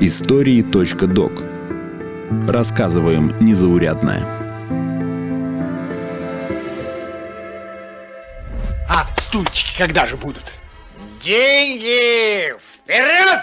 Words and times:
Истории.док 0.00 1.42
Рассказываем 2.48 3.34
незаурядное. 3.38 4.24
А 8.88 9.06
стульчики 9.18 9.76
когда 9.76 10.06
же 10.06 10.16
будут? 10.16 10.54
Деньги! 11.22 12.54
Вперед! 12.58 13.42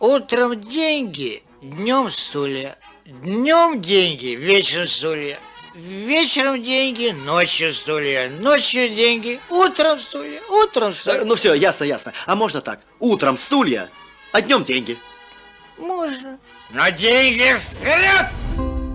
Утром 0.00 0.60
деньги, 0.60 1.44
днем 1.62 2.10
стулья. 2.10 2.76
Днем 3.06 3.80
деньги, 3.80 4.34
вечером 4.34 4.88
стулья. 4.88 5.38
Вечером 5.78 6.60
деньги, 6.60 7.10
ночью 7.10 7.72
стулья. 7.72 8.28
Ночью 8.28 8.88
деньги, 8.88 9.38
утром 9.48 10.00
стулья. 10.00 10.40
Утром 10.50 10.92
стулья. 10.92 11.24
Ну 11.24 11.36
все, 11.36 11.54
ясно, 11.54 11.84
ясно. 11.84 12.12
А 12.26 12.34
можно 12.34 12.60
так? 12.60 12.80
Утром 12.98 13.36
стулья, 13.36 13.88
а 14.32 14.40
днем 14.40 14.64
деньги. 14.64 14.98
Можно. 15.76 16.40
Но 16.70 16.88
деньги 16.90 17.54
вперед! 17.60 18.26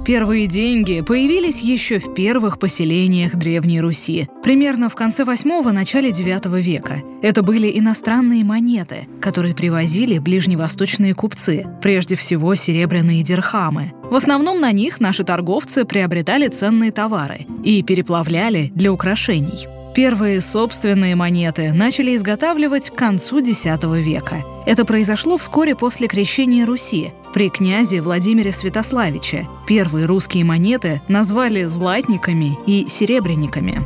Первые 0.06 0.48
деньги 0.48 1.00
появились 1.00 1.62
еще 1.62 1.98
в 1.98 2.14
первых 2.14 2.60
поселениях 2.60 3.36
Древней 3.36 3.80
Руси, 3.80 4.28
примерно 4.44 4.90
в 4.90 4.96
конце 4.96 5.24
8 5.24 5.72
начале 5.72 6.12
9 6.12 6.46
века. 6.62 7.02
Это 7.22 7.42
были 7.42 7.80
иностранные 7.80 8.44
монеты, 8.44 9.08
которые 9.22 9.56
привозили 9.56 10.20
ближневосточные 10.20 11.16
купцы, 11.16 11.66
прежде 11.82 12.18
всего 12.18 12.54
серебряные 12.54 13.24
дирхамы. 13.24 13.94
В 14.04 14.16
основном 14.16 14.60
на 14.60 14.74
них 14.74 15.00
наши 15.00 15.24
торговцы 15.24 15.86
приобретали 15.86 16.50
ценные 16.50 16.92
товары 16.92 17.48
и 17.64 17.82
переплавляли 17.82 18.74
для 18.76 18.92
украшений. 18.92 19.68
Первые 19.96 20.42
собственные 20.42 21.16
монеты 21.16 21.72
начали 21.72 22.14
изготавливать 22.16 22.90
к 22.90 22.96
концу 22.96 23.40
X 23.40 23.64
века. 23.64 24.44
Это 24.66 24.84
произошло 24.84 25.38
вскоре 25.38 25.78
после 25.78 26.08
крещения 26.08 26.66
Руси 26.66 27.14
при 27.34 27.50
князе 27.50 28.02
Владимире 28.02 28.52
Святославиче. 28.52 29.48
Первые 29.66 30.06
русские 30.06 30.46
монеты 30.46 31.02
назвали 31.08 31.64
златниками 31.66 32.58
и 32.68 32.88
серебряниками. 32.88 33.82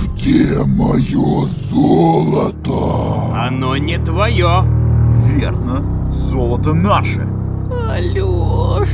Где 0.00 0.62
мое 0.64 1.46
золото? 1.46 3.34
Оно 3.34 3.76
не 3.76 3.98
твое. 3.98 4.64
Верно, 5.26 6.10
золото 6.10 6.74
наше. 6.74 7.26
Алёша! 7.90 8.86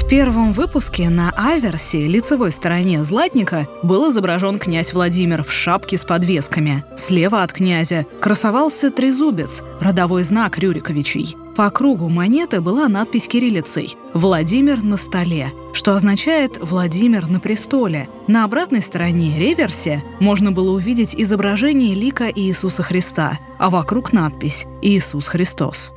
В 0.00 0.08
первом 0.08 0.52
выпуске 0.52 1.08
на 1.08 1.30
аверсе, 1.30 2.06
лицевой 2.06 2.52
стороне 2.52 3.04
златника, 3.04 3.66
был 3.82 4.10
изображен 4.10 4.58
князь 4.58 4.92
Владимир 4.92 5.42
в 5.42 5.52
шапке 5.52 5.96
с 5.96 6.04
подвесками. 6.04 6.84
Слева 6.96 7.42
от 7.42 7.52
князя 7.52 8.04
красовался 8.20 8.90
трезубец, 8.90 9.62
родовой 9.80 10.22
знак 10.24 10.58
Рюриковичей. 10.58 11.36
По 11.56 11.70
кругу 11.70 12.08
монеты 12.08 12.60
была 12.60 12.88
надпись 12.88 13.28
кириллицей 13.28 13.96
«Владимир 14.12 14.82
на 14.82 14.96
столе», 14.96 15.52
что 15.72 15.94
означает 15.94 16.58
«Владимир 16.60 17.28
на 17.28 17.38
престоле». 17.38 18.08
На 18.26 18.42
обратной 18.42 18.80
стороне, 18.80 19.38
реверсе, 19.38 20.02
можно 20.18 20.50
было 20.50 20.72
увидеть 20.72 21.14
изображение 21.14 21.94
лика 21.94 22.28
Иисуса 22.28 22.82
Христа, 22.82 23.38
а 23.58 23.70
вокруг 23.70 24.12
надпись 24.12 24.66
«Иисус 24.82 25.28
Христос». 25.28 25.92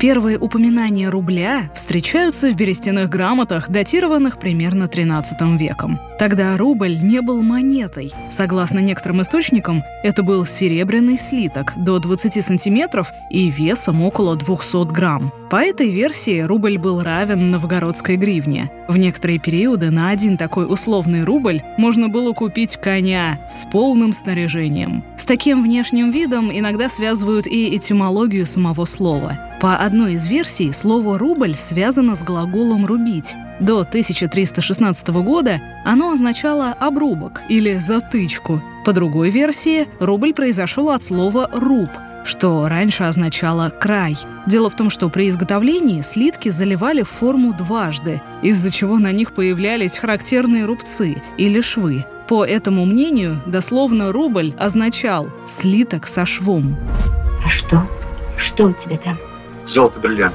Первые 0.00 0.38
упоминания 0.38 1.10
рубля 1.10 1.70
встречаются 1.74 2.50
в 2.50 2.56
берестяных 2.56 3.10
грамотах, 3.10 3.68
датированных 3.68 4.38
примерно 4.38 4.88
13 4.88 5.60
веком. 5.60 5.98
Тогда 6.18 6.56
рубль 6.56 6.98
не 7.00 7.22
был 7.22 7.42
монетой. 7.42 8.12
Согласно 8.28 8.80
некоторым 8.80 9.22
источникам, 9.22 9.84
это 10.02 10.24
был 10.24 10.44
серебряный 10.46 11.16
слиток 11.16 11.74
до 11.76 12.00
20 12.00 12.44
сантиметров 12.44 13.12
и 13.30 13.48
весом 13.50 14.02
около 14.02 14.34
200 14.34 14.92
грамм. 14.92 15.32
По 15.48 15.56
этой 15.56 15.90
версии 15.90 16.40
рубль 16.40 16.76
был 16.76 17.02
равен 17.02 17.52
новгородской 17.52 18.16
гривне. 18.16 18.70
В 18.88 18.96
некоторые 18.96 19.38
периоды 19.38 19.90
на 19.90 20.10
один 20.10 20.36
такой 20.36 20.70
условный 20.70 21.22
рубль 21.22 21.62
можно 21.76 22.08
было 22.08 22.32
купить 22.32 22.76
коня 22.76 23.38
с 23.48 23.64
полным 23.70 24.12
снаряжением. 24.12 25.04
С 25.16 25.24
таким 25.24 25.62
внешним 25.62 26.10
видом 26.10 26.50
иногда 26.50 26.88
связывают 26.88 27.46
и 27.46 27.76
этимологию 27.76 28.44
самого 28.44 28.86
слова. 28.86 29.38
По 29.60 29.76
одной 29.76 30.14
из 30.14 30.26
версий 30.26 30.72
слово 30.72 31.18
«рубль» 31.18 31.54
связано 31.54 32.16
с 32.16 32.22
глаголом 32.22 32.86
«рубить». 32.86 33.34
До 33.60 33.80
1316 33.80 35.08
года 35.08 35.60
оно 35.84 36.12
означало 36.12 36.72
«обрубок» 36.72 37.42
или 37.48 37.78
«затычку». 37.78 38.62
По 38.84 38.92
другой 38.92 39.30
версии, 39.30 39.86
рубль 39.98 40.32
произошел 40.32 40.90
от 40.90 41.04
слова 41.04 41.50
«руб», 41.52 41.90
что 42.24 42.68
раньше 42.68 43.04
означало 43.04 43.70
«край». 43.70 44.16
Дело 44.46 44.70
в 44.70 44.76
том, 44.76 44.90
что 44.90 45.08
при 45.08 45.28
изготовлении 45.28 46.02
слитки 46.02 46.50
заливали 46.50 47.02
в 47.02 47.08
форму 47.08 47.52
дважды, 47.52 48.22
из-за 48.42 48.70
чего 48.70 48.98
на 48.98 49.12
них 49.12 49.32
появлялись 49.34 49.98
характерные 49.98 50.64
рубцы 50.64 51.20
или 51.36 51.60
швы. 51.60 52.06
По 52.28 52.44
этому 52.44 52.84
мнению, 52.84 53.42
дословно 53.46 54.12
рубль 54.12 54.54
означал 54.58 55.28
«слиток 55.46 56.06
со 56.06 56.26
швом». 56.26 56.76
А 57.44 57.48
что? 57.48 57.86
Что 58.36 58.66
у 58.66 58.72
тебя 58.72 58.98
там? 58.98 59.18
Золото 59.66 59.98
бриллиант. 59.98 60.34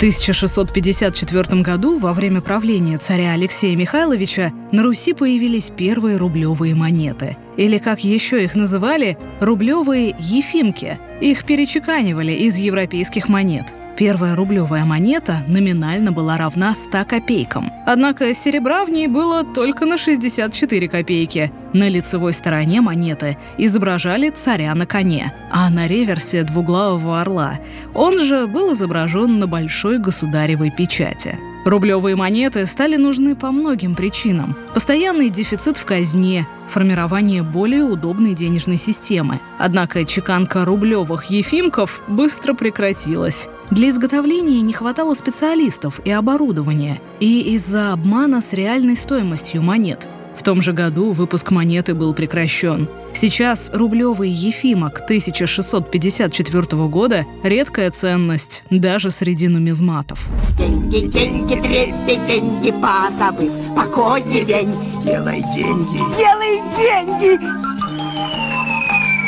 В 0.00 0.02
1654 0.02 1.60
году, 1.60 1.98
во 1.98 2.14
время 2.14 2.40
правления 2.40 2.96
царя 2.96 3.32
Алексея 3.32 3.76
Михайловича, 3.76 4.50
на 4.72 4.82
Руси 4.82 5.12
появились 5.12 5.70
первые 5.76 6.16
рублевые 6.16 6.74
монеты. 6.74 7.36
Или, 7.58 7.76
как 7.76 8.02
еще 8.02 8.42
их 8.42 8.54
называли, 8.54 9.18
рублевые 9.40 10.16
ефимки. 10.18 10.98
Их 11.20 11.44
перечеканивали 11.44 12.32
из 12.32 12.56
европейских 12.56 13.28
монет– 13.28 13.74
Первая 14.00 14.34
рублевая 14.34 14.86
монета 14.86 15.44
номинально 15.46 16.10
была 16.10 16.38
равна 16.38 16.74
100 16.74 17.04
копейкам. 17.04 17.70
Однако 17.86 18.32
серебра 18.32 18.86
в 18.86 18.88
ней 18.88 19.08
было 19.08 19.44
только 19.44 19.84
на 19.84 19.98
64 19.98 20.88
копейки. 20.88 21.52
На 21.74 21.86
лицевой 21.86 22.32
стороне 22.32 22.80
монеты 22.80 23.36
изображали 23.58 24.30
царя 24.30 24.74
на 24.74 24.86
коне, 24.86 25.34
а 25.50 25.68
на 25.68 25.86
реверсе– 25.86 26.42
двуглавого 26.44 27.20
орла. 27.20 27.58
Он 27.92 28.18
же 28.24 28.46
был 28.46 28.72
изображен 28.72 29.38
на 29.38 29.46
большой 29.46 29.98
государевой 29.98 30.70
печати. 30.70 31.38
Рублевые 31.70 32.16
монеты 32.16 32.66
стали 32.66 32.96
нужны 32.96 33.36
по 33.36 33.52
многим 33.52 33.94
причинам. 33.94 34.56
Постоянный 34.74 35.30
дефицит 35.30 35.76
в 35.76 35.84
казне, 35.84 36.48
формирование 36.68 37.44
более 37.44 37.84
удобной 37.84 38.34
денежной 38.34 38.76
системы. 38.76 39.38
Однако 39.56 40.04
чеканка 40.04 40.64
рублевых 40.64 41.26
ефимков 41.26 42.02
быстро 42.08 42.54
прекратилась. 42.54 43.48
Для 43.70 43.90
изготовления 43.90 44.62
не 44.62 44.72
хватало 44.72 45.14
специалистов 45.14 46.00
и 46.04 46.10
оборудования, 46.10 47.00
и 47.20 47.54
из-за 47.54 47.92
обмана 47.92 48.40
с 48.40 48.52
реальной 48.52 48.96
стоимостью 48.96 49.62
монет– 49.62 50.08
в 50.40 50.42
том 50.42 50.62
же 50.62 50.72
году 50.72 51.10
выпуск 51.10 51.50
монеты 51.50 51.92
был 51.92 52.14
прекращен. 52.14 52.88
Сейчас 53.12 53.70
рублевый 53.72 54.30
Ефимок 54.30 55.00
1654 55.00 56.62
года– 56.88 57.26
редкая 57.42 57.90
ценность 57.90 58.62
даже 58.70 59.10
среди 59.10 59.48
нумизматов. 59.48 60.28
Деньги, 60.56 61.06
деньги, 61.06 61.54
трепи, 61.54 62.20
деньги, 62.26 62.72
позабыв 62.72 63.52
покой 63.76 64.22
лень. 64.22 64.74
Делай 65.04 65.42
деньги. 65.54 65.98
Делай 66.16 66.60
деньги! 66.76 67.38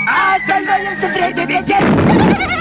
А 0.08 0.36
остальное 0.36 0.96
все 0.96 1.08
трепи, 1.12 2.51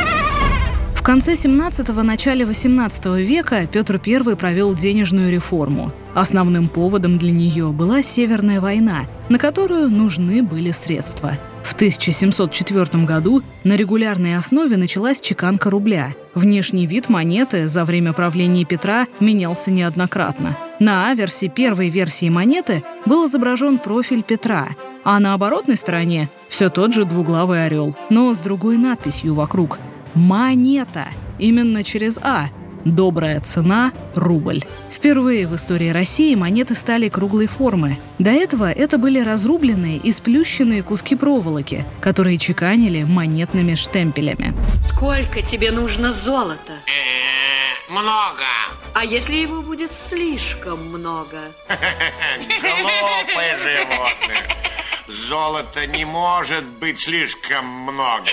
в 1.02 1.04
конце 1.04 1.34
17-го, 1.34 2.04
начале 2.04 2.46
18 2.46 3.06
века 3.28 3.66
Петр 3.66 4.00
I 4.06 4.36
провел 4.36 4.76
денежную 4.76 5.32
реформу. 5.32 5.92
Основным 6.14 6.70
поводом 6.70 7.18
для 7.18 7.32
нее 7.32 7.72
была 7.72 8.04
Северная 8.04 8.62
война, 8.62 9.08
на 9.28 9.40
которую 9.40 9.90
нужны 9.90 10.44
были 10.44 10.70
средства. 10.70 11.40
В 11.64 11.74
1704 11.74 13.04
году 13.06 13.42
на 13.64 13.76
регулярной 13.76 14.38
основе 14.38 14.78
началась 14.78 15.22
чеканка 15.22 15.72
рубля. 15.72 16.14
Внешний 16.36 16.86
вид 16.86 17.10
монеты 17.10 17.68
за 17.68 17.84
время 17.84 18.14
правления 18.14 18.64
Петра 18.64 19.08
менялся 19.20 19.72
неоднократно. 19.72 20.56
На 20.80 21.10
аверсе 21.10 21.48
первой 21.48 21.90
версии 21.90 22.30
монеты 22.30 22.84
был 23.08 23.26
изображен 23.26 23.80
профиль 23.80 24.22
Петра, 24.22 24.68
а 25.04 25.20
на 25.20 25.34
оборотной 25.34 25.78
стороне 25.78 26.30
все 26.48 26.70
тот 26.70 26.94
же 26.94 27.06
двуглавый 27.06 27.66
орел, 27.66 27.96
но 28.12 28.32
с 28.36 28.38
другой 28.38 28.78
надписью 28.78 29.34
вокруг– 29.34 29.80
Монета. 30.14 31.08
Именно 31.40 31.84
через 31.84 32.18
А. 32.18 32.50
Добрая 32.86 33.40
цена– 33.42 33.94
рубль. 34.16 34.64
Впервые 34.92 35.48
в 35.48 35.56
истории 35.56 35.90
России 35.90 36.34
монеты 36.36 36.74
стали 36.76 37.10
круглой 37.10 37.48
формы. 37.48 38.00
До 38.18 38.32
этого 38.32 38.72
это 38.72 38.98
были 38.98 39.20
разрубленные 39.20 39.98
и 39.98 40.12
сплющенные 40.12 40.82
куски 40.82 41.16
проволоки, 41.16 41.86
которые 42.02 42.38
чеканили 42.40 43.04
монетными 43.04 43.76
штемпелями. 43.76 44.54
Сколько 44.88 45.42
тебе 45.42 45.72
нужно 45.72 46.12
золота? 46.12 46.74
Э, 46.88 47.92
много. 47.92 48.46
А 48.94 49.06
если 49.06 49.36
его 49.36 49.62
будет 49.62 49.92
слишком 49.92 50.84
много? 50.90 51.40
Глупое 52.62 53.58
животное. 53.60 54.62
Золота 55.08 55.86
не 55.88 56.06
может 56.06 56.66
быть 56.80 57.00
слишком 57.00 57.66
много. 57.66 58.26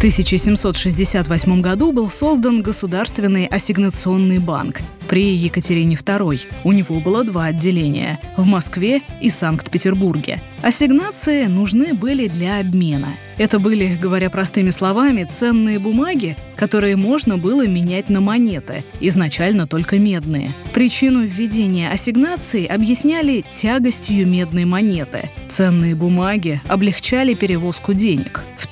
В 0.00 0.02
1768 0.02 1.60
году 1.60 1.92
был 1.92 2.08
создан 2.08 2.62
Государственный 2.62 3.44
ассигнационный 3.44 4.38
банк 4.38 4.80
при 5.10 5.34
Екатерине 5.34 5.96
II. 5.96 6.46
У 6.64 6.72
него 6.72 7.00
было 7.00 7.22
два 7.22 7.46
отделения– 7.46 8.18
в 8.38 8.46
Москве 8.46 9.02
и 9.20 9.28
Санкт-Петербурге. 9.28 10.40
Ассигнации 10.62 11.46
нужны 11.46 11.92
были 11.92 12.28
для 12.28 12.60
обмена. 12.60 13.08
Это 13.38 13.58
были, 13.58 13.96
говоря 13.96 14.30
простыми 14.30 14.70
словами, 14.70 15.24
ценные 15.24 15.78
бумаги, 15.78 16.36
которые 16.56 16.96
можно 16.96 17.38
было 17.38 17.66
менять 17.66 18.10
на 18.10 18.20
монеты, 18.20 18.84
изначально 19.00 19.66
только 19.66 19.98
медные. 19.98 20.52
Причину 20.74 21.22
введения 21.24 21.90
ассигнаций 21.90 22.66
объясняли 22.66 23.44
тягостью 23.50 24.26
медной 24.26 24.66
монеты. 24.66 25.30
Ценные 25.48 25.94
бумаги 25.94 26.60
облегчали 26.68 27.34
перевозку 27.34 27.94
денег. 27.94 28.42
В 28.58 28.66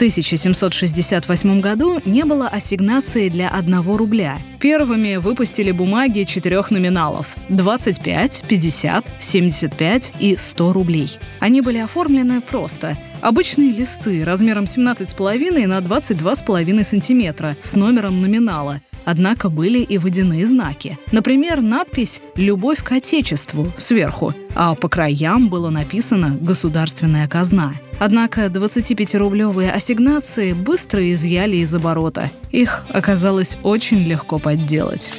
1768 1.24 1.60
году 1.60 2.00
не 2.04 2.24
было 2.24 2.48
ассигнации 2.48 3.28
для 3.28 3.48
1 3.50 3.80
рубля. 3.82 4.38
Первыми 4.60 5.16
выпустили 5.16 5.70
бумаги 5.70 6.24
четырех 6.24 6.70
номиналов– 6.70 7.36
25, 7.48 8.44
50, 8.48 9.06
75 9.20 10.12
и 10.18 10.36
100 10.36 10.72
рублей. 10.72 11.18
Они 11.40 11.60
были 11.60 11.78
оформлены 11.78 12.40
просто. 12.40 12.96
Обычные 13.20 13.72
листы 13.72 14.24
размером 14.24 14.64
17,5 14.64 15.66
на 15.66 15.78
22,5 15.78 16.84
сантиметра 16.84 17.56
с 17.62 17.74
номером 17.74 18.20
номинала– 18.20 18.80
Однако 19.04 19.48
были 19.48 19.80
и 19.80 19.98
водяные 19.98 20.46
знаки. 20.46 20.98
Например, 21.12 21.60
надпись 21.60 22.20
«Любовь 22.36 22.82
к 22.82 22.92
Отечеству» 22.92 23.72
сверху, 23.78 24.34
а 24.54 24.74
по 24.74 24.88
краям 24.88 25.48
было 25.48 25.70
написано 25.70 26.36
«Государственная 26.40 27.28
казна». 27.28 27.72
Однако 27.98 28.46
25-рублевые 28.46 29.70
ассигнации 29.70 30.52
быстро 30.52 31.12
изъяли 31.12 31.56
из 31.56 31.74
оборота. 31.74 32.30
Их 32.52 32.84
оказалось 32.90 33.58
очень 33.62 34.04
легко 34.04 34.38
подделать. 34.38 35.10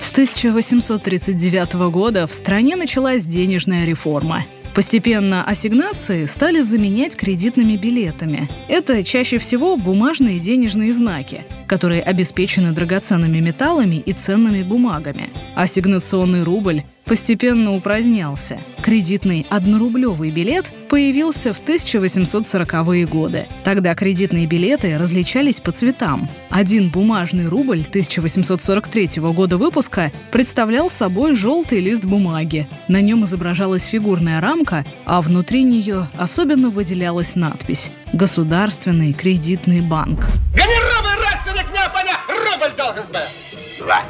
С 0.00 0.10
1839 0.10 1.74
года 1.90 2.26
в 2.26 2.32
стране 2.32 2.74
началась 2.76 3.24
денежная 3.26 3.86
реформа. 3.86 4.44
Постепенно 4.76 5.42
ассигнации 5.42 6.26
стали 6.26 6.60
заменять 6.60 7.16
кредитными 7.16 7.76
билетами. 7.76 8.50
Это 8.68 9.02
чаще 9.02 9.38
всего 9.38 9.78
бумажные 9.78 10.38
денежные 10.38 10.92
знаки, 10.92 11.44
которые 11.66 12.02
обеспечены 12.02 12.72
драгоценными 12.72 13.38
металлами 13.38 13.96
и 13.96 14.12
ценными 14.12 14.62
бумагами. 14.62 15.30
Ассигнационный 15.54 16.42
рубль 16.42 16.82
постепенно 17.04 17.74
упразднялся. 17.74 18.58
Кредитный 18.82 19.46
однорублевый 19.48 20.30
билет 20.30 20.72
появился 20.88 21.52
в 21.52 21.60
1840-е 21.60 23.06
годы. 23.06 23.46
Тогда 23.64 23.94
кредитные 23.94 24.46
билеты 24.46 24.98
различались 24.98 25.60
по 25.60 25.72
цветам. 25.72 26.28
Один 26.50 26.90
бумажный 26.90 27.48
рубль 27.48 27.84
1843 27.88 29.20
года 29.32 29.56
выпуска 29.56 30.12
представлял 30.30 30.90
собой 30.90 31.36
желтый 31.36 31.80
лист 31.80 32.04
бумаги. 32.04 32.68
На 32.88 33.00
нем 33.00 33.24
изображалась 33.24 33.84
фигурная 33.84 34.40
рамка, 34.40 34.84
а 35.04 35.22
внутри 35.22 35.64
нее 35.64 36.08
особенно 36.16 36.70
выделялась 36.70 37.34
надпись 37.34 37.90
«Государственный 38.12 39.12
кредитный 39.12 39.80
банк». 39.80 40.26
Неаполя 40.76 40.85
рубль 42.66 42.76
должен! 42.76 43.02
Два! 43.78 44.02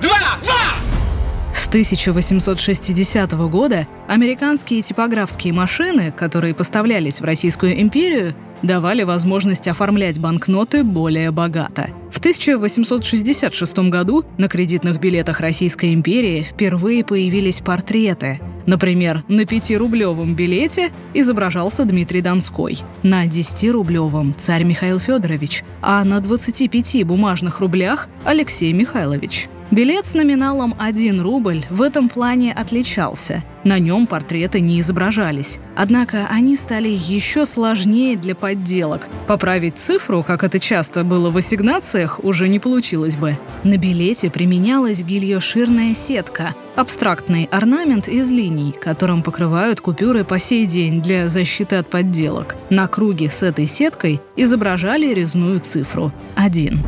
Два! 0.00 0.18
Два! 0.42 1.52
С 1.54 1.68
1860 1.68 3.32
года 3.32 3.86
американские 4.08 4.82
типографские 4.82 5.52
машины, 5.52 6.12
которые 6.12 6.54
поставлялись 6.54 7.20
в 7.20 7.24
Российскую 7.24 7.80
империю, 7.80 8.34
давали 8.62 9.02
возможность 9.02 9.68
оформлять 9.68 10.18
банкноты 10.18 10.82
более 10.82 11.30
богато. 11.30 11.90
В 12.12 12.18
1866 12.18 13.78
году 13.88 14.24
на 14.36 14.46
кредитных 14.46 15.00
билетах 15.00 15.40
Российской 15.40 15.94
империи 15.94 16.42
впервые 16.42 17.04
появились 17.06 17.60
портреты. 17.60 18.38
Например, 18.66 19.24
на 19.28 19.40
5-рублевом 19.40 20.34
билете 20.34 20.92
изображался 21.14 21.86
Дмитрий 21.86 22.20
Донской, 22.20 22.80
на 23.02 23.26
10-рублевом– 23.26 24.34
царь 24.38 24.62
Михаил 24.64 24.98
Федорович, 24.98 25.64
а 25.80 26.04
на 26.04 26.20
25 26.20 27.04
бумажных 27.06 27.60
рублях– 27.60 28.08
Алексей 28.24 28.74
Михайлович. 28.74 29.48
Билет 29.72 30.04
с 30.04 30.12
номиналом 30.12 30.74
1 30.78 31.22
рубль 31.22 31.64
в 31.70 31.80
этом 31.80 32.10
плане 32.10 32.52
отличался. 32.52 33.42
На 33.64 33.78
нем 33.78 34.06
портреты 34.06 34.60
не 34.60 34.78
изображались. 34.80 35.58
Однако 35.74 36.26
они 36.30 36.56
стали 36.56 36.90
еще 36.90 37.46
сложнее 37.46 38.18
для 38.18 38.34
подделок. 38.34 39.08
Поправить 39.26 39.78
цифру, 39.78 40.22
как 40.22 40.44
это 40.44 40.60
часто 40.60 41.04
было 41.04 41.30
в 41.30 41.38
ассигнациях, 41.38 42.22
уже 42.22 42.48
не 42.48 42.58
получилось 42.58 43.16
бы. 43.16 43.38
На 43.64 43.78
билете 43.78 44.28
применялась 44.30 45.00
гильоширная 45.00 45.94
сетка– 45.94 46.54
абстрактный 46.76 47.48
орнамент 47.50 48.08
из 48.08 48.30
линий, 48.30 48.72
которым 48.72 49.22
покрывают 49.22 49.80
купюры 49.80 50.22
по 50.22 50.38
сей 50.38 50.66
день 50.66 51.00
для 51.00 51.30
защиты 51.30 51.76
от 51.76 51.88
подделок. 51.88 52.56
На 52.68 52.88
круге 52.88 53.30
с 53.30 53.42
этой 53.42 53.66
сеткой 53.66 54.20
изображали 54.36 55.14
резную 55.14 55.60
цифру– 55.60 56.12
1. 56.36 56.78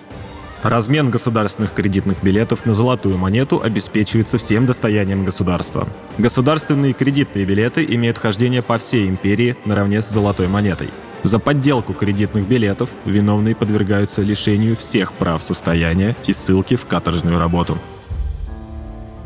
Размен 0.63 1.11
государственных 1.11 1.73
кредитных 1.75 2.23
билетов 2.23 2.67
на 2.67 2.75
золотую 2.75 3.19
монету 3.19 3.61
обеспечивается 3.63 4.39
всем 4.39 4.67
достоянием 4.67 5.25
государства. 5.25 5.87
Государственные 6.19 6.93
кредитные 6.93 7.45
билеты 7.45 7.85
имеют 7.85 8.19
хождение 8.19 8.63
по 8.63 8.79
всей 8.79 9.07
империи 9.09 9.57
наравне 9.65 10.01
с 10.01 10.09
золотой 10.09 10.49
монетой. 10.49 10.89
За 11.23 11.39
подделку 11.39 11.93
кредитных 11.93 12.47
билетов 12.49 12.91
виновные 13.05 13.55
подвергаются 13.55 14.23
лишению 14.23 14.77
всех 14.77 15.13
прав 15.13 15.43
состояния 15.43 16.17
и 16.27 16.33
ссылки 16.33 16.77
в 16.77 16.87
каторжную 16.87 17.39
работу. 17.39 17.79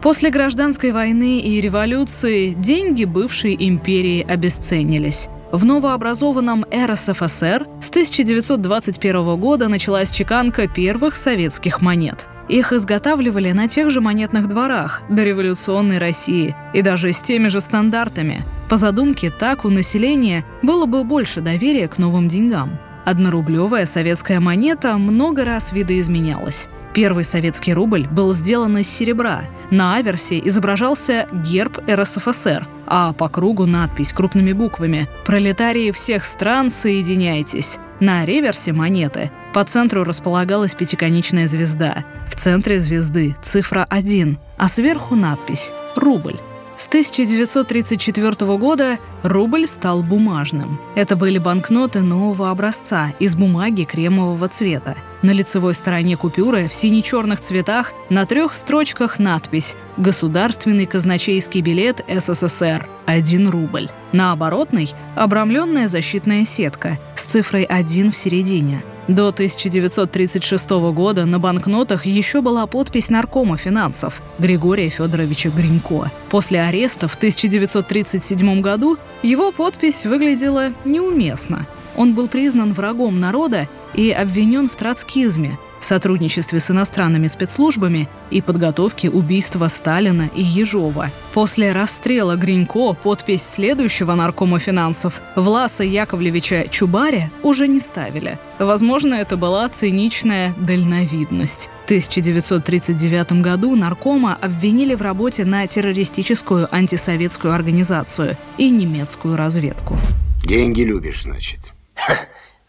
После 0.03 0.31
гражданской 0.31 0.93
войны 0.93 1.41
и 1.41 1.61
революции 1.61 2.55
деньги 2.55 3.05
бывшей 3.05 3.55
империи 3.59 4.25
обесценились. 4.27 5.29
В 5.53 5.65
новообразованном 5.65 6.65
РСФСР 6.73 7.67
с 7.81 7.91
1921 7.91 9.37
года 9.37 9.67
началась 9.67 10.11
чеканка 10.11 10.69
первых 10.69 11.17
советских 11.17 11.81
монет. 11.81 12.29
Их 12.49 12.73
изготавливали 12.73 13.51
на 13.51 13.67
тех 13.67 13.91
же 13.91 14.01
монетных 14.01 14.49
дворах 14.49 15.03
до 15.09 15.25
революционной 15.25 15.99
России 15.99 16.55
и 16.73 16.83
даже 16.83 17.13
с 17.13 17.21
теми 17.21 17.49
же 17.49 17.61
стандартами. 17.61 18.45
По 18.69 18.77
задумке, 18.77 19.31
так 19.31 19.65
у 19.65 19.71
населения 19.71 20.45
было 20.63 20.87
бы 20.87 21.03
больше 21.03 21.41
доверия 21.41 21.89
к 21.89 21.99
новым 21.99 22.29
деньгам. 22.29 22.79
Однорублевая 23.05 23.87
советская 23.87 24.41
монета 24.41 24.97
много 24.99 25.45
раз 25.45 25.73
видоизменялась. 25.73 26.69
Первый 26.93 27.25
советский 27.25 27.73
рубль 27.73 28.09
был 28.09 28.33
сделан 28.33 28.79
из 28.79 28.89
серебра. 28.89 29.43
На 29.71 29.97
аверсе 29.97 30.41
изображался 30.45 31.29
герб 31.33 31.79
РСФСР, 31.89 32.67
а 32.87 33.13
по 33.13 33.29
кругу 33.29 33.67
надпись 33.67 34.13
крупными 34.13 34.53
буквами 34.53 35.09
«Пролетарии 35.25 35.93
всех 35.93 36.25
стран, 36.25 36.69
соединяйтесь». 36.69 37.79
На 38.01 38.25
реверсе 38.25 38.73
монеты 38.73 39.31
по 39.53 39.63
центру 39.63 40.05
располагалась 40.05 40.75
пятиконечная 40.75 41.47
звезда. 41.47 42.05
В 42.27 42.35
центре 42.35 42.81
звезды 42.81 43.37
цифра 43.43 43.87
1, 43.89 44.39
а 44.57 44.69
сверху 44.69 45.15
надпись 45.15 45.71
«Рубль». 45.97 46.41
С 46.81 46.87
1934 46.87 48.57
года 48.57 48.99
рубль 49.23 49.67
стал 49.67 50.03
бумажным. 50.03 50.81
Это 50.95 51.15
были 51.15 51.37
банкноты 51.37 52.01
нового 52.01 52.51
образца 52.51 53.13
из 53.19 53.37
бумаги 53.37 53.85
кремового 53.85 54.49
цвета. 54.49 54.97
На 55.21 55.33
лицевой 55.33 55.75
стороне 55.75 56.17
купюры 56.17 56.69
в 56.69 56.73
сине-черных 56.73 57.43
цветах 57.43 57.93
на 58.09 58.25
трех 58.25 58.55
строчках 58.55 59.19
надпись 59.19 59.77
«Государственный 59.99 60.87
казначейский 60.87 61.61
билет 61.61 62.03
СССР. 62.09 62.89
1 63.05 63.51
рубль». 63.51 63.91
На 64.13 64.33
оборотной– 64.33 64.91
обрамленная 65.17 65.87
защитная 65.87 66.47
сетка 66.47 66.99
с 67.15 67.25
цифрой 67.25 67.65
1 67.65 68.11
в 68.11 68.17
середине– 68.17 68.83
до 69.15 69.29
1936 69.29 70.71
года 70.93 71.25
на 71.25 71.39
банкнотах 71.39 72.07
еще 72.07 72.41
была 72.41 72.67
подпись 72.67 73.09
наркома 73.09 73.57
финансов 73.57 74.23
Григория 74.39 74.89
Федоровича 74.89 75.51
Гринько. 75.51 76.11
После 76.31 76.63
ареста 76.63 77.09
в 77.09 77.15
1937 77.17 78.61
году 78.61 78.99
его 79.23 79.53
подпись 79.53 80.05
выглядела 80.05 80.73
неуместно. 80.85 81.67
Он 81.97 82.15
был 82.15 82.29
признан 82.29 82.73
врагом 82.73 83.21
народа 83.21 83.69
и 83.95 84.11
обвинен 84.11 84.69
в 84.69 84.77
троцкизме– 84.77 85.59
сотрудничестве 85.85 86.61
с 86.61 86.71
иностранными 86.71 87.29
спецслужбами 87.29 88.09
и 88.31 88.41
подготовке 88.41 89.11
убийства 89.11 89.69
Сталина 89.69 90.31
и 90.35 90.43
Ежова. 90.43 91.11
После 91.33 91.73
расстрела 91.73 92.37
Гринько 92.37 92.93
подпись 92.93 93.43
следующего 93.43 94.15
наркома 94.15 94.59
финансов 94.59 95.21
Власа 95.37 95.85
Яковлевича 95.85 96.69
Чубаря 96.71 97.31
уже 97.43 97.69
не 97.69 97.81
ставили. 97.81 98.39
Возможно, 98.59 99.15
это 99.15 99.37
была 99.37 99.69
циничная 99.69 100.55
дальновидность. 100.59 101.69
В 101.83 101.85
1939 101.87 103.33
году 103.43 103.75
наркома 103.75 104.37
обвинили 104.41 104.95
в 104.95 105.03
работе 105.03 105.45
на 105.45 105.67
террористическую 105.67 106.73
антисоветскую 106.73 107.53
организацию 107.53 108.37
и 108.59 108.71
немецкую 108.71 109.37
разведку. 109.37 109.99
Деньги 110.45 110.83
любишь, 110.83 111.23
значит? 111.23 111.73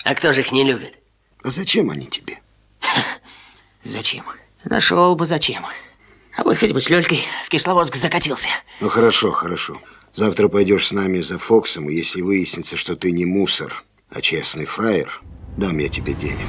А 0.04 0.16
кто 0.16 0.34
же 0.34 0.42
их 0.42 0.52
не 0.52 0.64
любит? 0.64 0.94
А 1.44 1.52
зачем 1.52 1.90
они 1.90 2.08
тебе? 2.08 2.40
Зачем? 3.84 4.26
Нашел 4.64 5.16
бы 5.16 5.26
зачем. 5.26 5.66
А 6.38 6.44
вот 6.44 6.58
хоть 6.58 6.72
бы 6.72 6.80
с 6.80 6.90
Лёлькой 6.90 7.22
в 7.46 7.50
Кисловодск 7.50 7.96
закатился. 7.96 8.50
Ну 8.80 8.90
хорошо, 8.90 9.32
хорошо. 9.32 9.82
Завтра 10.14 10.48
пойдешь 10.50 10.88
с 10.88 10.92
нами 10.92 11.20
за 11.20 11.40
Фоксом, 11.40 11.90
и 11.90 11.96
если 11.96 12.22
выяснится, 12.22 12.78
что 12.78 12.96
ты 12.96 13.12
не 13.12 13.26
мусор, 13.26 13.84
а 14.10 14.22
честный 14.22 14.66
фраер, 14.66 15.22
дам 15.58 15.78
я 15.78 15.88
тебе 15.88 16.14
денег. 16.14 16.48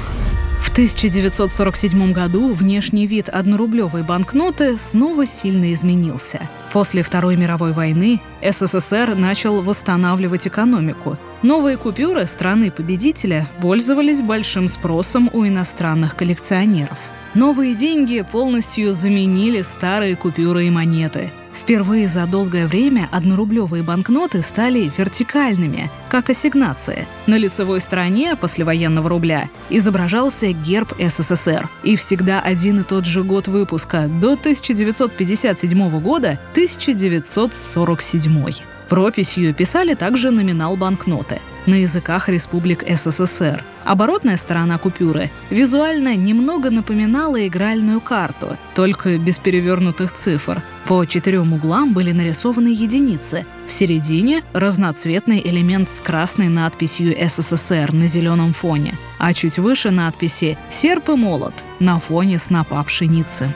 В 0.63 0.71
1947 0.73 2.13
году 2.13 2.51
внешний 2.51 3.05
вид 3.05 3.29
однорублевой 3.29 4.01
банкноты 4.01 4.79
снова 4.79 5.27
сильно 5.27 5.71
изменился. 5.71 6.49
После 6.71 7.03
Второй 7.03 7.35
мировой 7.35 7.73
войны 7.73 8.21
СССР 8.41 9.13
начал 9.13 9.61
восстанавливать 9.61 10.47
экономику. 10.47 11.19
Новые 11.43 11.77
купюры 11.77 12.25
страны-победителя 12.25 13.47
пользовались 13.61 14.21
большим 14.21 14.67
спросом 14.67 15.29
у 15.31 15.45
иностранных 15.45 16.15
коллекционеров– 16.15 16.97
Новые 17.35 17.73
деньги 17.73 18.21
полностью 18.21 18.93
заменили 18.93 19.63
старые 19.63 20.15
купюры 20.15 20.67
и 20.67 20.69
монеты. 20.69 21.31
Впервые 21.55 22.07
за 22.07 22.27
долгое 22.27 22.67
время 22.67 23.09
однорублевые 23.11 23.81
банкноты 23.81 24.43
стали 24.43 24.91
вертикальными, 24.95 25.89
как 26.09 26.29
ассигнация. 26.29 27.07
На 27.25 27.35
лицевой 27.35 27.81
стороне 27.81 28.35
послевоенного 28.35 29.09
рубля 29.09 29.49
изображался 29.71 30.51
герб 30.51 30.93
СССР. 30.99 31.67
И 31.83 31.95
всегда 31.95 32.39
один 32.39 32.81
и 32.81 32.83
тот 32.83 33.05
же 33.05 33.23
год 33.23 33.47
выпуска 33.47 34.07
до 34.07 34.33
1957 34.33 36.01
года 36.01 36.39
1947. 36.51 38.53
Прописью 38.89 39.55
писали 39.55 39.95
также 39.95 40.29
номинал 40.29 40.75
банкноты 40.75 41.41
на 41.65 41.75
языках 41.75 42.29
республик 42.29 42.83
СССР. 42.87 43.63
Оборотная 43.83 44.37
сторона 44.37 44.77
купюры 44.77 45.29
визуально 45.49 46.15
немного 46.15 46.69
напоминала 46.69 47.45
игральную 47.47 47.99
карту, 48.01 48.57
только 48.75 49.17
без 49.17 49.37
перевернутых 49.37 50.13
цифр. 50.13 50.61
По 50.87 51.05
четырем 51.05 51.53
углам 51.53 51.93
были 51.93 52.11
нарисованы 52.11 52.69
единицы. 52.69 53.45
В 53.67 53.71
середине– 53.71 54.43
разноцветный 54.53 55.41
элемент 55.43 55.89
с 55.89 55.99
красной 55.99 56.49
надписью 56.49 57.15
«СССР» 57.27 57.93
на 57.93 58.07
зеленом 58.07 58.53
фоне, 58.53 58.97
а 59.17 59.33
чуть 59.33 59.59
выше 59.59 59.91
надписи 59.91 60.57
«Серп 60.69 61.09
и 61.09 61.13
молот» 61.13 61.53
на 61.79 61.99
фоне 61.99 62.37
снопа 62.39 62.83
пшеницы. 62.83 63.53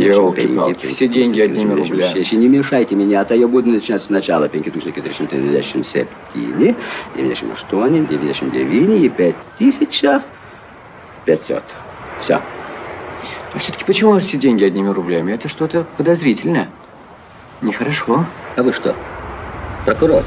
Елки-палки, 0.00 0.86
все 0.86 1.08
деньги 1.08 1.40
одними 1.40 1.74
рублями. 1.74 2.36
Не 2.36 2.48
мешайте 2.48 2.94
меня, 2.96 3.20
а 3.20 3.24
то 3.24 3.34
я 3.34 3.46
буду 3.46 3.70
начинать 3.70 4.02
сначала. 4.02 4.48
Септини, 4.48 4.76
девящим 7.16 7.52
аштони, 7.52 8.06
девящим 8.06 8.50
девини 8.50 9.04
и 9.04 9.08
пять 9.08 9.36
тысяч 9.58 10.02
пятьсот. 11.24 11.64
Все. 12.20 12.40
А 13.54 13.58
все-таки 13.58 13.84
почему 13.84 14.18
все 14.18 14.36
деньги 14.36 14.64
одними 14.64 14.88
рублями? 14.88 15.32
Это 15.32 15.48
что-то 15.48 15.86
подозрительное. 15.96 16.68
Нехорошо. 17.62 18.26
А 18.56 18.62
вы 18.62 18.72
что, 18.72 18.94
прокурор? 19.84 20.24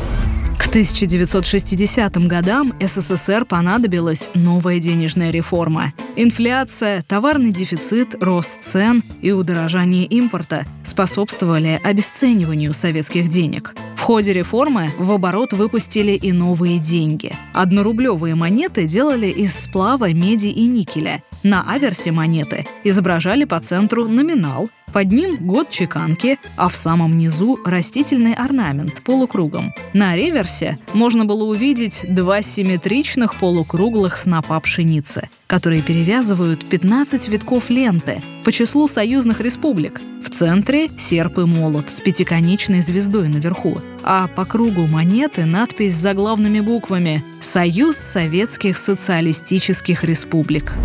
К 0.60 0.68
1960 0.68 2.28
годам 2.28 2.74
СССР 2.82 3.46
понадобилась 3.46 4.30
новая 4.36 4.80
денежная 4.80 5.32
реформа. 5.32 5.94
Инфляция, 6.18 7.02
товарный 7.02 7.52
дефицит, 7.52 8.22
рост 8.22 8.62
цен 8.62 9.02
и 9.22 9.32
удорожание 9.32 10.06
импорта 10.06 10.66
способствовали 10.84 11.80
обесцениванию 11.82 12.74
советских 12.74 13.30
денег. 13.30 13.74
В 13.96 14.02
ходе 14.02 14.34
реформы 14.34 14.90
в 15.00 15.12
оборот 15.12 15.54
выпустили 15.54 16.12
и 16.12 16.34
новые 16.34 16.80
деньги. 16.80 17.32
Однорублевые 17.54 18.36
монеты 18.36 18.86
делали 18.86 19.28
из 19.28 19.56
сплава 19.56 20.12
меди 20.12 20.48
и 20.48 20.68
никеля. 20.68 21.24
На 21.44 21.64
аверсе 21.72 22.12
монеты 22.12 22.66
изображали 22.84 23.46
по 23.46 23.60
центру 23.60 24.08
номинал, 24.08 24.70
под 24.92 25.12
ним 25.12 25.38
год 25.38 25.70
чеканки, 25.70 26.40
а 26.58 26.68
в 26.68 26.76
самом 26.76 27.18
низу 27.18 27.60
растительный 27.64 28.34
орнамент 28.34 29.02
полукругом. 29.04 29.74
На 29.94 30.16
реверсе 30.16 30.78
можно 30.94 31.26
было 31.26 31.44
увидеть 31.44 32.02
два 32.08 32.42
симметричных 32.42 33.36
полукруглых 33.36 34.18
снопа 34.18 34.60
пшеницы, 34.60 35.30
которые 35.48 35.82
перевязывают 35.82 36.68
15 36.68 37.30
витков 37.30 37.70
ленты 37.70 38.22
по 38.44 38.52
числу 38.52 38.88
союзных 38.88 39.42
республик. 39.42 40.02
В 40.24 40.30
центре 40.32 40.90
серп 40.98 41.40
и 41.40 41.46
молот 41.46 41.90
с 41.90 42.02
пятиконечной 42.02 42.82
звездой 42.82 43.30
наверху, 43.30 43.78
а 44.04 44.28
по 44.28 44.44
кругу 44.44 44.88
монеты 44.88 45.46
надпись 45.46 45.96
с 45.96 46.02
заглавными 46.02 46.60
буквами 46.60 47.24
«Союз 47.42 47.96
Советских 47.96 48.78
Социалистических 48.78 50.04
Республик». 50.04 50.76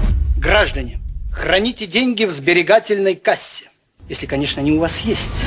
Граждане, 0.45 1.01
храните 1.33 1.87
деньги 1.87 2.27
в 2.27 2.31
сберегательной 2.31 3.15
кассе. 3.15 3.71
Если, 4.11 4.27
конечно, 4.27 4.61
они 4.61 4.73
у 4.73 4.79
вас 4.79 5.01
есть. 5.01 5.47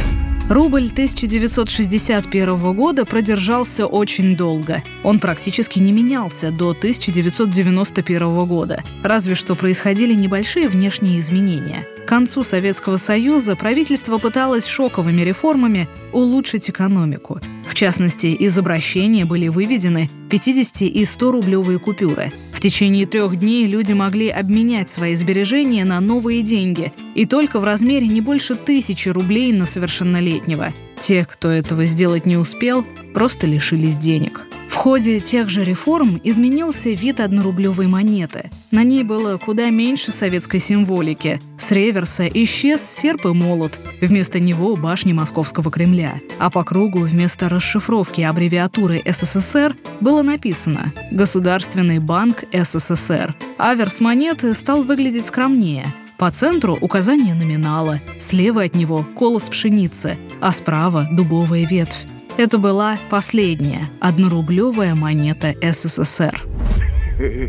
Рубль 0.49 0.87
1961 0.87 2.73
года 2.73 3.05
продержался 3.05 3.85
очень 3.85 4.35
долго. 4.35 4.81
Он 5.03 5.19
практически 5.19 5.77
не 5.77 5.91
менялся 5.91 6.49
до 6.49 6.71
1991 6.71 8.45
года, 8.47 8.81
разве 9.03 9.35
что 9.35 9.53
происходили 9.53 10.15
небольшие 10.15 10.67
внешние 10.67 11.19
изменения. 11.19 11.85
К 12.03 12.07
концу 12.07 12.43
Советского 12.43 12.97
Союза 12.97 13.55
правительство 13.55 14.17
пыталось 14.17 14.65
шоковыми 14.65 15.21
реформами 15.21 15.87
улучшить 16.11 16.71
экономику. 16.71 17.39
В 17.67 17.73
частности, 17.73 18.27
из 18.27 18.57
обращения 18.57 19.25
были 19.25 19.49
выведены 19.49 20.09
50 20.29 20.83
и 20.83 21.05
100 21.05 21.31
рублевые 21.31 21.79
купюры. 21.79 22.31
В 22.53 22.59
течение 22.59 23.05
трех 23.05 23.37
дней 23.37 23.67
люди 23.67 23.91
могли 23.91 24.29
обменять 24.29 24.89
свои 24.89 25.15
сбережения 25.15 25.85
на 25.85 25.99
новые 25.99 26.41
деньги, 26.41 26.91
и 27.13 27.25
только 27.25 27.59
в 27.59 27.65
размере 27.65 28.07
не 28.07 28.21
больше 28.21 28.55
тысячи 28.55 29.09
рублей 29.09 29.51
на 29.51 29.65
совершеннолетнего. 29.65 30.73
Те, 30.99 31.25
кто 31.25 31.49
этого 31.49 31.85
сделать 31.85 32.25
не 32.25 32.37
успел, 32.37 32.83
просто 33.13 33.45
лишились 33.45 33.97
денег. 33.97 34.47
В 34.69 34.79
ходе 34.79 35.19
тех 35.19 35.49
же 35.49 35.63
реформ 35.63 36.21
изменился 36.23 36.91
вид 36.91 37.19
однорублевой 37.19 37.87
монеты. 37.87 38.51
На 38.69 38.83
ней 38.83 39.03
было 39.03 39.37
куда 39.37 39.69
меньше 39.69 40.11
советской 40.11 40.59
символики. 40.59 41.39
С 41.57 41.71
реверса 41.71 42.27
исчез 42.27 42.81
серп 42.81 43.25
и 43.25 43.29
молот. 43.29 43.79
Вместо 44.01 44.39
него 44.39 44.75
башни 44.75 45.13
Московского 45.13 45.71
Кремля. 45.71 46.19
А 46.37 46.51
по 46.51 46.63
кругу 46.63 46.99
вместо 46.99 47.49
расшифровки 47.57 48.21
аббревиатуры 48.21 49.01
СССР 49.03 49.75
было 49.99 50.21
написано 50.21 50.93
«Государственный 51.11 51.99
банк 51.99 52.43
СССР». 52.53 53.35
Аверс 53.57 53.99
монеты 53.99 54.53
стал 54.53 54.83
выглядеть 54.83 55.25
скромнее. 55.25 55.85
По 56.19 56.31
центру 56.31 56.77
указание 56.79 57.33
номинала, 57.33 57.99
слева 58.19 58.63
от 58.63 58.75
него 58.75 59.05
колос 59.15 59.49
пшеницы, 59.49 60.17
а 60.39 60.51
справа 60.51 61.07
дубовая 61.11 61.65
ветвь. 61.65 62.05
Это 62.37 62.59
была 62.59 62.97
последняя 63.09 63.89
однорублевая 63.99 64.93
монета 64.93 65.55
СССР. 65.61 66.43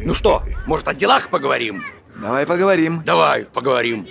Ну 0.04 0.14
что, 0.14 0.42
может, 0.66 0.88
о 0.88 0.94
делах 0.94 1.28
поговорим? 1.28 1.82
Давай 2.20 2.46
поговорим. 2.46 3.02
Давай, 3.04 3.44
поговорим. 3.44 4.06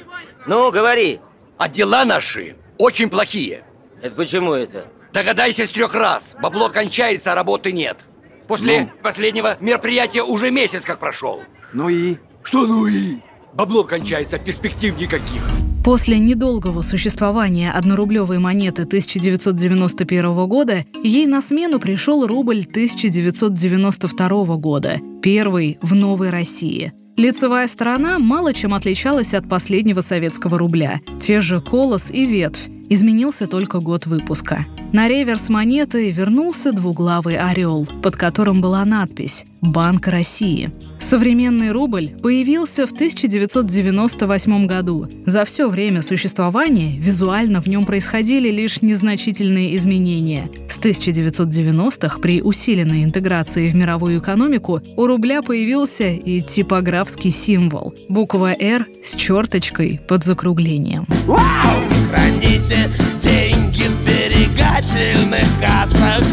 Ну, 0.46 0.72
говори. 0.72 1.20
А 1.58 1.68
дела 1.68 2.06
наши 2.06 2.56
очень 2.77 3.10
плохие. 3.10 3.63
Это 4.04 4.16
почему 4.16 4.54
это? 4.54 4.86
Догадайся 5.18 5.66
с 5.66 5.70
трех 5.70 5.96
раз. 5.96 6.36
Бабло 6.40 6.70
кончается, 6.70 7.32
а 7.32 7.36
работы 7.36 7.72
нет. 7.72 8.06
После 8.48 8.82
Ну? 8.82 8.90
последнего 9.02 9.58
мероприятия 9.60 10.22
уже 10.22 10.52
месяц 10.52 10.84
как 10.84 11.00
прошел. 11.00 11.42
Ну 11.74 11.90
и? 11.90 12.18
Что 12.44 12.68
ну 12.68 12.86
и? 12.86 13.18
Бабло 13.56 13.84
кончается, 13.84 14.38
перспектив 14.38 14.96
никаких. 14.96 15.42
После 15.84 16.20
недолгого 16.20 16.84
существования 16.84 17.72
однорублевой 17.72 18.38
монеты 18.38 18.84
1991 18.84 20.48
года 20.48 20.86
ей 21.02 21.26
на 21.26 21.42
смену 21.42 21.80
пришел 21.80 22.28
рубль 22.28 22.60
1992 22.70 24.58
года, 24.58 25.00
первый 25.24 25.80
в 25.82 25.96
новой 25.96 26.30
России. 26.30 26.94
Лицевая 27.16 27.66
сторона 27.66 28.20
мало 28.20 28.54
чем 28.54 28.76
отличалась 28.76 29.34
от 29.34 29.50
последнего 29.50 30.02
советского 30.02 30.60
рубля. 30.60 31.00
Те 31.20 31.42
же 31.42 31.60
колос 31.60 32.12
и 32.12 32.24
ветвь. 32.24 32.77
Изменился 32.89 33.48
только 33.48 33.79
год 33.79 34.06
выпуска. 34.06 34.65
На 34.94 35.10
реверс 35.10 35.50
монеты 35.50 36.12
вернулся 36.12 36.72
двуглавый 36.72 37.38
орел, 37.38 37.88
под 38.01 38.15
которым 38.15 38.62
была 38.62 38.86
надпись 38.86 39.46
«Банк 39.62 40.08
России». 40.08 40.72
Современный 41.00 41.72
рубль 41.72 42.12
появился 42.24 42.88
в 42.88 42.91
1998 42.91 44.65
году. 44.65 45.08
За 45.25 45.46
все 45.46 45.67
время 45.67 46.01
существования 46.01 46.98
визуально 46.98 47.62
в 47.62 47.67
нем 47.67 47.86
происходили 47.86 48.50
лишь 48.50 48.82
незначительные 48.82 49.75
изменения. 49.75 50.50
С 50.70 50.79
1990-х 50.79 52.20
при 52.20 52.41
усиленной 52.41 53.03
интеграции 53.03 53.67
в 53.70 53.75
мировую 53.75 54.20
экономику 54.20 54.82
у 54.96 55.06
рубля 55.06 55.41
появился 55.41 56.08
и 56.10 56.41
типографский 56.41 57.32
символ– 57.32 57.94
буква 58.10 58.53
«Р» 58.58 58.88
с 59.03 59.15
черточкой 59.15 60.00
под 60.08 60.24
закруглением. 60.24 61.06
Вау! 61.25 61.97
Храните 62.10 62.90
деньги 63.22 63.84
в 63.84 63.94
сберегательных 63.94 65.48
кассах 65.60 66.24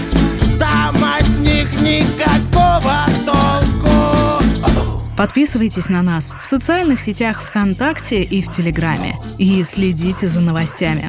Там 0.59 0.97
от 0.97 1.28
них 1.40 1.73
никакого 1.81 3.07
толку 3.26 4.43
Подписывайтесь 5.16 5.88
на 5.88 6.02
нас 6.02 6.35
в 6.43 6.45
социальных 6.45 7.00
сетях 7.00 7.43
ВКонтакте 7.43 8.23
и 8.25 8.43
в 8.43 8.49
Телеграме. 8.49 9.16
И 9.38 9.62
следите 9.62 10.26
за 10.26 10.40
новостями. 10.40 11.09